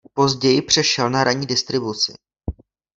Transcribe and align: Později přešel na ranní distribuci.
Později 0.13 0.61
přešel 0.61 1.09
na 1.09 1.23
ranní 1.23 1.45
distribuci. 1.47 2.13